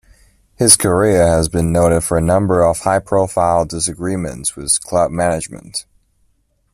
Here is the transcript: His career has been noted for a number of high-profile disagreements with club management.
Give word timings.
His 0.55 0.75
career 0.77 1.27
has 1.27 1.47
been 1.47 1.71
noted 1.71 2.01
for 2.03 2.17
a 2.17 2.21
number 2.23 2.63
of 2.63 2.79
high-profile 2.79 3.65
disagreements 3.65 4.55
with 4.55 4.81
club 4.81 5.11
management. 5.11 5.85